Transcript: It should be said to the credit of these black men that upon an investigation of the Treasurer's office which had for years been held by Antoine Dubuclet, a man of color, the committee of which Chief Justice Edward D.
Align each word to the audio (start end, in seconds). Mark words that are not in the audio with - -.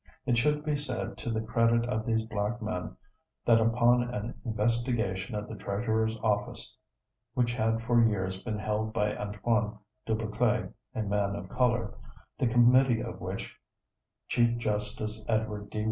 It 0.25 0.35
should 0.35 0.65
be 0.65 0.75
said 0.77 1.15
to 1.19 1.29
the 1.29 1.41
credit 1.41 1.85
of 1.85 2.07
these 2.07 2.23
black 2.23 2.59
men 2.59 2.95
that 3.45 3.61
upon 3.61 4.01
an 4.11 4.33
investigation 4.43 5.35
of 5.35 5.47
the 5.47 5.55
Treasurer's 5.55 6.17
office 6.23 6.75
which 7.35 7.53
had 7.53 7.79
for 7.83 8.03
years 8.03 8.41
been 8.41 8.57
held 8.57 8.93
by 8.93 9.15
Antoine 9.15 9.77
Dubuclet, 10.07 10.73
a 10.95 11.03
man 11.03 11.35
of 11.35 11.49
color, 11.49 11.93
the 12.39 12.47
committee 12.47 12.99
of 13.03 13.21
which 13.21 13.55
Chief 14.27 14.57
Justice 14.57 15.23
Edward 15.29 15.69
D. 15.69 15.79